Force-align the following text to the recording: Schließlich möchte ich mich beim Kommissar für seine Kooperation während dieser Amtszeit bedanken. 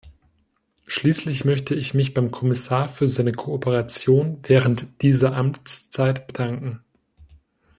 Schließlich 0.87 1.45
möchte 1.45 1.75
ich 1.75 1.93
mich 1.93 2.15
beim 2.15 2.31
Kommissar 2.31 2.89
für 2.89 3.07
seine 3.07 3.33
Kooperation 3.33 4.39
während 4.41 5.03
dieser 5.03 5.35
Amtszeit 5.35 6.25
bedanken. 6.25 6.83